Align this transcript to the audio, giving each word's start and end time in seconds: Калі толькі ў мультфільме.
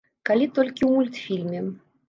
Калі 0.29 0.47
толькі 0.55 0.81
ў 0.85 0.91
мультфільме. 0.95 1.61